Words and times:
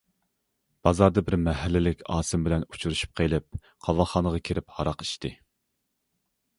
بازاردا 0.87 1.23
بىر 1.27 1.37
مەھەللىلىك 1.41 2.01
ئاسىم 2.15 2.47
بىلەن 2.49 2.67
ئۇچرىشىپ 2.71 3.15
قېلىپ 3.23 3.63
قاۋاقخانىغا 3.89 4.45
كىرىپ 4.51 4.79
ھاراق 4.79 5.07
ئىچتى. 5.09 5.37